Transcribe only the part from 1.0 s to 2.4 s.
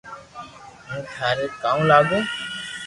ٿاري ڪاو لاگو